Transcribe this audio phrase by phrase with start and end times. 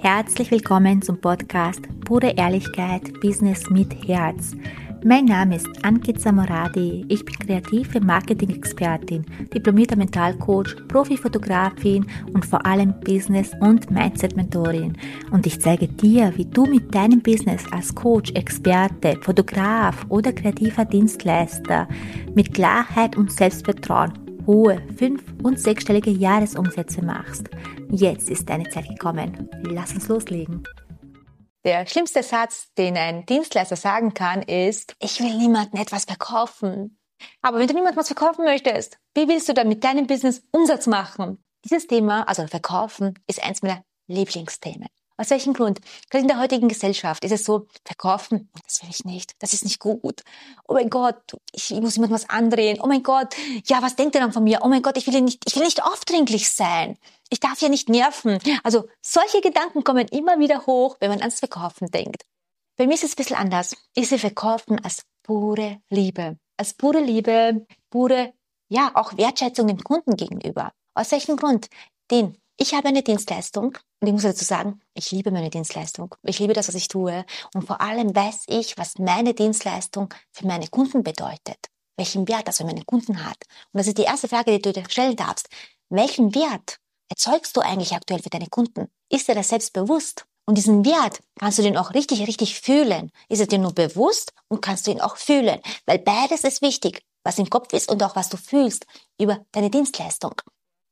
[0.00, 4.52] Herzlich willkommen zum Podcast Pure Ehrlichkeit Business mit Herz.
[5.04, 7.04] Mein Name ist Ankit Samoradi.
[7.08, 14.96] Ich bin kreative Marketing-Expertin, diplomierter Mentalcoach, Profifotografin und vor allem Business- und Mindset-Mentorin.
[15.32, 20.84] Und ich zeige dir, wie du mit deinem Business als Coach, Experte, Fotograf oder kreativer
[20.84, 21.88] Dienstleister
[22.36, 27.48] mit Klarheit und Selbstvertrauen hohe fünf- und sechsstellige Jahresumsätze machst.
[27.90, 29.48] Jetzt ist deine Zeit gekommen.
[29.62, 30.64] Lass uns loslegen.
[31.64, 36.98] Der schlimmste Satz, den ein Dienstleister sagen kann, ist, ich will niemandem etwas verkaufen.
[37.42, 40.86] Aber wenn du niemandem was verkaufen möchtest, wie willst du dann mit deinem Business Umsatz
[40.86, 41.44] machen?
[41.64, 44.88] Dieses Thema, also Verkaufen, ist eins meiner Lieblingsthemen.
[45.20, 45.80] Aus welchem Grund?
[46.10, 49.64] Gerade in der heutigen Gesellschaft ist es so, verkaufen, das will ich nicht, das ist
[49.64, 50.22] nicht gut.
[50.68, 52.78] Oh mein Gott, ich, muss jemandem was andrehen.
[52.80, 53.34] Oh mein Gott,
[53.66, 54.60] ja, was denkt ihr dann von mir?
[54.62, 56.96] Oh mein Gott, ich will nicht, ich will nicht aufdringlich sein.
[57.30, 58.38] Ich darf ja nicht nerven.
[58.62, 62.22] Also solche Gedanken kommen immer wieder hoch, wenn man ans Verkaufen denkt.
[62.76, 63.76] Bei mir ist es ein bisschen anders.
[63.94, 66.38] Ich sehe Verkaufen als pure Liebe.
[66.56, 68.34] Als pure Liebe, pure,
[68.68, 70.72] ja, auch Wertschätzung dem Kunden gegenüber.
[70.94, 71.68] Aus welchem Grund?
[72.12, 76.14] Den ich habe eine Dienstleistung und ich muss dazu sagen, ich liebe meine Dienstleistung.
[76.24, 77.24] Ich liebe das, was ich tue.
[77.54, 81.58] Und vor allem weiß ich, was meine Dienstleistung für meine Kunden bedeutet.
[81.96, 83.38] Welchen Wert das für meine Kunden hat.
[83.72, 85.48] Und das ist die erste Frage, die du dir stellen darfst.
[85.88, 88.88] Welchen Wert erzeugst du eigentlich aktuell für deine Kunden?
[89.08, 90.26] Ist dir das selbst bewusst?
[90.44, 93.12] Und diesen Wert kannst du den auch richtig, richtig fühlen.
[93.28, 95.60] Ist er dir nur bewusst und kannst du ihn auch fühlen?
[95.86, 98.84] Weil beides ist wichtig, was im Kopf ist und auch was du fühlst
[99.20, 100.34] über deine Dienstleistung.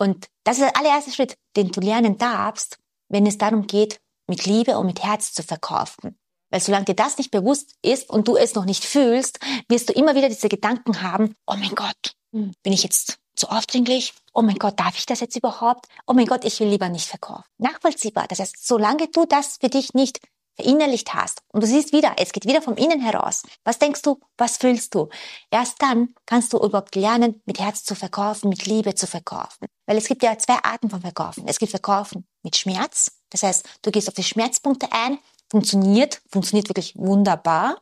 [0.00, 2.78] Und das ist der allererste Schritt, den du lernen darfst,
[3.10, 6.18] wenn es darum geht, mit Liebe und mit Herz zu verkaufen.
[6.48, 9.92] Weil solange dir das nicht bewusst ist und du es noch nicht fühlst, wirst du
[9.92, 14.14] immer wieder diese Gedanken haben, oh mein Gott, hm, bin ich jetzt zu aufdringlich?
[14.32, 15.86] Oh mein Gott, darf ich das jetzt überhaupt?
[16.06, 17.44] Oh mein Gott, ich will lieber nicht verkaufen.
[17.58, 18.26] Nachvollziehbar.
[18.26, 20.20] Das heißt, solange du das für dich nicht
[20.60, 23.42] verinnerlicht hast und du siehst wieder, es geht wieder vom Innen heraus.
[23.64, 24.20] Was denkst du?
[24.36, 25.08] Was fühlst du?
[25.50, 29.66] Erst dann kannst du überhaupt lernen, mit Herz zu verkaufen, mit Liebe zu verkaufen.
[29.86, 31.44] Weil es gibt ja zwei Arten von Verkaufen.
[31.46, 33.12] Es gibt Verkaufen mit Schmerz.
[33.30, 35.18] Das heißt, du gehst auf die Schmerzpunkte ein,
[35.50, 37.80] funktioniert, funktioniert wirklich wunderbar.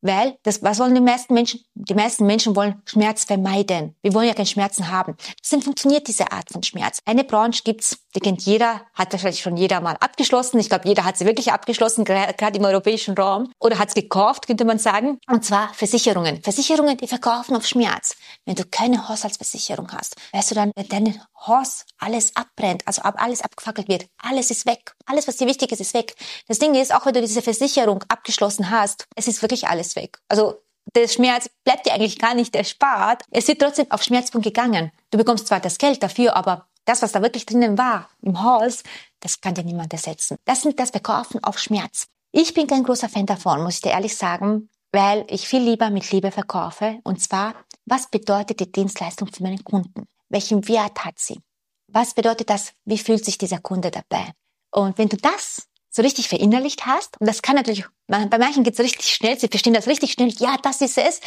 [0.00, 1.60] Weil, das, was wollen die meisten Menschen?
[1.74, 3.96] Die meisten Menschen wollen Schmerz vermeiden.
[4.02, 5.16] Wir wollen ja keinen Schmerzen haben.
[5.42, 7.00] Deswegen funktioniert diese Art von Schmerz.
[7.04, 10.60] Eine Branche gibt's, die kennt jeder, hat wahrscheinlich schon jeder mal abgeschlossen.
[10.60, 13.52] Ich glaube, jeder hat sie wirklich abgeschlossen, gerade im europäischen Raum.
[13.58, 15.18] Oder hat es gekauft, könnte man sagen.
[15.26, 16.42] Und zwar Versicherungen.
[16.42, 18.16] Versicherungen, die verkaufen auf Schmerz.
[18.44, 23.16] Wenn du keine Haushaltsversicherung hast, weißt du dann, wenn dein Haus alles abbrennt, also ab,
[23.18, 24.94] alles abgefackelt wird, alles ist weg.
[25.06, 26.14] Alles, was dir wichtig ist, ist weg.
[26.48, 30.18] Das Ding ist, auch wenn du diese Versicherung abgeschlossen hast, es ist wirklich alles weg.
[30.28, 30.62] Also
[30.94, 33.22] der Schmerz bleibt dir eigentlich gar nicht erspart.
[33.30, 34.90] Es wird trotzdem auf Schmerzpunkt gegangen.
[35.10, 38.82] Du bekommst zwar das Geld dafür, aber das, was da wirklich drinnen war im Haus,
[39.20, 40.38] das kann dir niemand ersetzen.
[40.44, 42.06] Das sind das Verkaufen auf Schmerz.
[42.32, 45.90] Ich bin kein großer Fan davon, muss ich dir ehrlich sagen, weil ich viel lieber
[45.90, 46.98] mit Liebe verkaufe.
[47.04, 50.06] Und zwar, was bedeutet die Dienstleistung für meinen Kunden?
[50.28, 51.40] Welchen Wert hat sie?
[51.88, 52.72] Was bedeutet das?
[52.84, 54.32] Wie fühlt sich dieser Kunde dabei?
[54.70, 55.67] Und wenn du das
[55.98, 59.48] so richtig verinnerlicht hast, und das kann natürlich, bei manchen geht es richtig schnell, sie
[59.48, 61.20] verstehen das richtig schnell, ja, das ist es.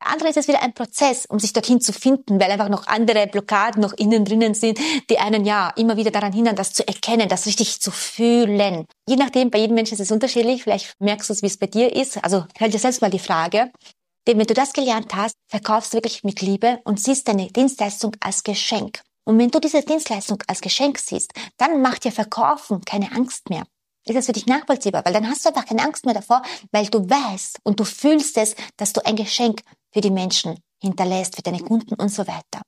[0.00, 3.26] Andere ist es wieder ein Prozess, um sich dorthin zu finden, weil einfach noch andere
[3.26, 7.28] Blockaden noch innen drinnen sind, die einen ja immer wieder daran hindern, das zu erkennen,
[7.28, 8.86] das richtig zu fühlen.
[9.08, 10.62] Je nachdem, bei jedem Menschen ist es unterschiedlich.
[10.62, 12.22] Vielleicht merkst du es, wie es bei dir ist.
[12.22, 13.70] Also stell dir selbst mal die Frage.
[14.26, 18.14] Denn wenn du das gelernt hast, verkaufst du wirklich mit Liebe und siehst deine Dienstleistung
[18.20, 19.00] als Geschenk.
[19.26, 23.64] Und wenn du diese Dienstleistung als Geschenk siehst, dann macht dir Verkaufen keine Angst mehr.
[24.06, 25.04] Ist das für dich nachvollziehbar?
[25.04, 26.42] Weil dann hast du einfach keine Angst mehr davor,
[26.72, 31.36] weil du weißt und du fühlst es, dass du ein Geschenk für die Menschen hinterlässt,
[31.36, 32.62] für deine Kunden und so weiter.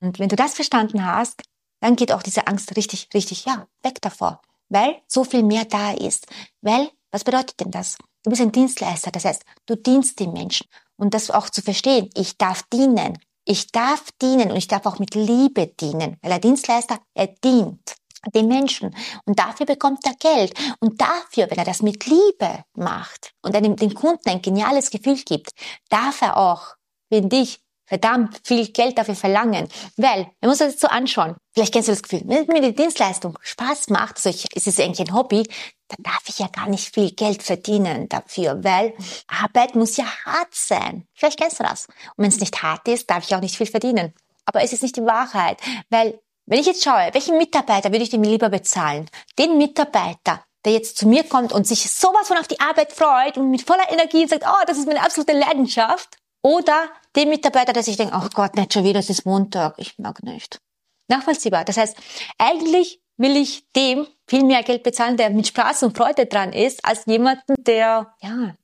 [0.00, 1.42] Und wenn du das verstanden hast,
[1.80, 4.40] dann geht auch diese Angst richtig, richtig, ja, weg davor.
[4.68, 6.26] Weil so viel mehr da ist.
[6.60, 7.96] Weil, was bedeutet denn das?
[8.24, 10.66] Du bist ein Dienstleister, das heißt, du dienst den Menschen.
[10.96, 13.18] Und das auch zu verstehen, ich darf dienen.
[13.44, 17.94] Ich darf dienen und ich darf auch mit Liebe dienen, weil der Dienstleister, er dient
[18.32, 23.32] den Menschen und dafür bekommt er Geld und dafür, wenn er das mit Liebe macht
[23.42, 25.50] und einem den Kunden ein geniales Gefühl gibt,
[25.88, 26.74] darf er auch,
[27.10, 29.68] wenn dich verdammt viel Geld dafür verlangen.
[29.96, 31.36] Weil, müssen uns das so anschauen.
[31.52, 34.80] Vielleicht kennst du das Gefühl, wenn mir die Dienstleistung Spaß macht, also ich, es ist
[34.80, 35.44] eigentlich ein Hobby,
[35.88, 38.94] dann darf ich ja gar nicht viel Geld verdienen dafür, weil
[39.28, 41.06] Arbeit muss ja hart sein.
[41.14, 41.86] Vielleicht kennst du das.
[42.16, 44.14] Und wenn es nicht hart ist, darf ich auch nicht viel verdienen.
[44.46, 45.60] Aber es ist nicht die Wahrheit,
[45.90, 49.08] weil wenn ich jetzt schaue, welchen Mitarbeiter würde ich dem lieber bezahlen?
[49.38, 53.38] Den Mitarbeiter, der jetzt zu mir kommt und sich sowas von auf die Arbeit freut
[53.38, 56.16] und mit voller Energie sagt, oh, das ist meine absolute Leidenschaft.
[56.42, 59.98] Oder dem Mitarbeiter, der sich denkt, oh Gott, nicht schon wieder, es ist Montag, ich
[59.98, 60.60] mag nicht.
[61.08, 61.64] Nachvollziehbar.
[61.64, 61.96] Das heißt,
[62.38, 66.84] eigentlich will ich dem viel mehr Geld bezahlen, der mit Spaß und Freude dran ist,
[66.84, 68.54] als jemanden, der, ja,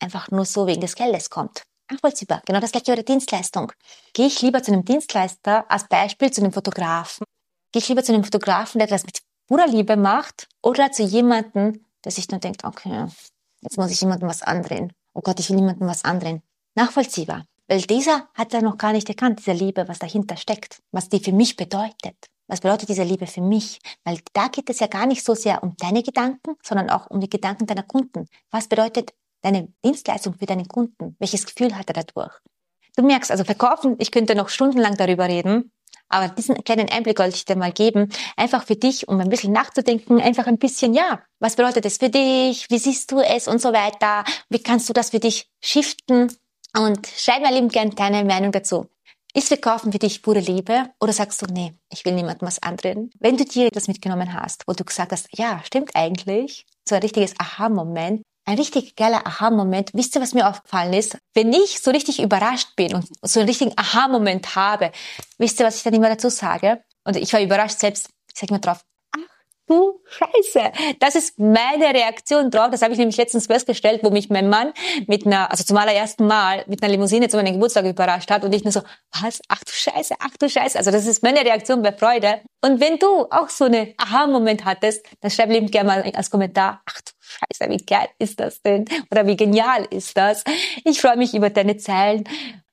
[0.00, 1.62] einfach nur so wegen des Geldes kommt.
[1.90, 2.42] Nachvollziehbar.
[2.44, 3.72] Genau das gleiche bei der Dienstleistung.
[4.12, 7.24] Gehe ich lieber zu einem Dienstleister, als Beispiel zu einem Fotografen,
[7.72, 11.84] gehe ich lieber zu einem Fotografen, der das mit purer Liebe macht, oder zu jemandem,
[12.04, 13.06] der sich nur denkt, okay,
[13.62, 14.92] jetzt muss ich jemandem was andrehen.
[15.14, 16.42] Oh Gott, ich will niemandem was andrehen.
[16.74, 17.44] Nachvollziehbar.
[17.66, 21.20] Weil dieser hat ja noch gar nicht erkannt, diese Liebe, was dahinter steckt, was die
[21.20, 22.16] für mich bedeutet.
[22.46, 23.78] Was bedeutet diese Liebe für mich?
[24.04, 27.20] Weil da geht es ja gar nicht so sehr um deine Gedanken, sondern auch um
[27.20, 28.26] die Gedanken deiner Kunden.
[28.50, 29.12] Was bedeutet
[29.42, 31.16] deine Dienstleistung für deinen Kunden?
[31.18, 32.32] Welches Gefühl hat er dadurch?
[32.96, 35.72] Du merkst, also verkaufen, ich könnte noch stundenlang darüber reden,
[36.08, 39.52] aber diesen kleinen Einblick wollte ich dir mal geben, einfach für dich, um ein bisschen
[39.52, 42.68] nachzudenken, einfach ein bisschen, ja, was bedeutet das für dich?
[42.70, 44.24] Wie siehst du es und so weiter?
[44.48, 46.34] Wie kannst du das für dich shiften?
[46.76, 48.86] Und schreib mir lieben gern deine Meinung dazu.
[49.34, 53.10] Ist Verkaufen für dich pure Liebe oder sagst du, nee, ich will niemandem was andrehen?
[53.20, 57.02] Wenn du dir das mitgenommen hast, wo du gesagt hast, ja, stimmt eigentlich, so ein
[57.02, 59.90] richtiges Aha-Moment, ein richtig geiler Aha-Moment.
[59.92, 61.18] Wisst ihr, was mir aufgefallen ist?
[61.34, 64.90] Wenn ich so richtig überrascht bin und so einen richtigen Aha-Moment habe,
[65.36, 66.82] wisst ihr, was ich dann immer dazu sage?
[67.04, 68.08] Und ich war überrascht selbst.
[68.32, 68.80] Ich sage mir drauf,
[69.66, 70.72] du Scheiße.
[70.98, 72.70] Das ist meine Reaktion drauf.
[72.70, 74.72] Das habe ich nämlich letztens festgestellt, wo mich mein Mann
[75.06, 78.54] mit einer, also zum allerersten Mal mit einer Limousine zu meinem Geburtstag überrascht hat und
[78.54, 78.80] ich nur so,
[79.20, 79.42] was?
[79.48, 80.78] Ach du Scheiße, ach du Scheiße.
[80.78, 82.40] Also das ist meine Reaktion bei Freude.
[82.64, 86.80] Und wenn du auch so eine Aha-Moment hattest, dann schreib liebend gerne mal als Kommentar,
[86.86, 88.86] ach du Scheiße, wie geil ist das denn?
[89.10, 90.44] Oder wie genial ist das?
[90.84, 92.24] Ich freue mich über deine Zeilen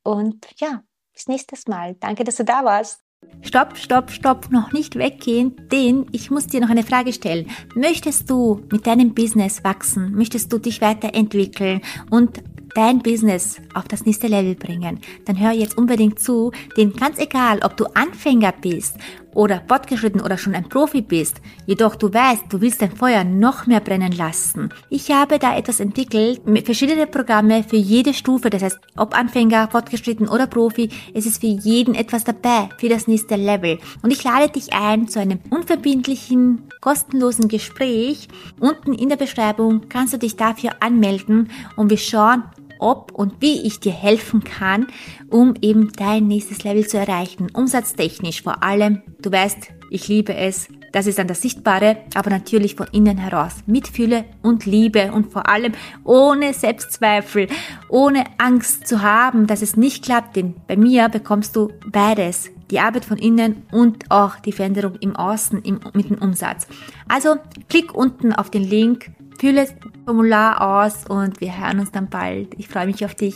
[0.03, 1.95] und ja, bis nächstes Mal.
[1.99, 3.01] Danke, dass du da warst.
[3.41, 7.49] Stopp, stopp, stopp, noch nicht weggehen, denn ich muss dir noch eine Frage stellen.
[7.75, 10.13] Möchtest du mit deinem Business wachsen?
[10.13, 12.43] Möchtest du dich weiterentwickeln und
[12.75, 14.99] dein Business auf das nächste Level bringen?
[15.25, 18.97] Dann hör jetzt unbedingt zu, denn ganz egal, ob du Anfänger bist
[19.35, 23.67] oder fortgeschritten oder schon ein Profi bist, jedoch du weißt, du willst dein Feuer noch
[23.67, 24.69] mehr brennen lassen.
[24.89, 29.67] Ich habe da etwas entwickelt mit verschiedenen Programme für jede Stufe, das heißt, ob Anfänger,
[29.69, 33.77] fortgeschritten oder Profi, es ist für jeden etwas dabei für das nächste Level.
[34.01, 38.29] Und ich lade dich ein zu einem unverbindlichen, kostenlosen Gespräch.
[38.59, 42.43] Unten in der Beschreibung kannst du dich dafür anmelden und wir schauen,
[42.79, 44.87] ob und wie ich dir helfen kann,
[45.29, 47.47] um eben dein nächstes Level zu erreichen.
[47.53, 49.01] Umsatztechnisch vor allem.
[49.21, 50.67] Du weißt, ich liebe es.
[50.91, 53.55] Das ist dann das Sichtbare, aber natürlich von innen heraus.
[53.65, 55.73] Mitfühle und Liebe und vor allem
[56.05, 57.47] ohne Selbstzweifel,
[57.89, 62.49] ohne Angst zu haben, dass es nicht klappt, denn bei mir bekommst du beides.
[62.71, 66.65] Die Arbeit von innen und auch die Veränderung im Außen im, mit dem Umsatz.
[67.09, 67.35] Also
[67.67, 72.53] klick unten auf den Link Fülle das Formular aus und wir hören uns dann bald.
[72.57, 73.35] Ich freue mich auf dich.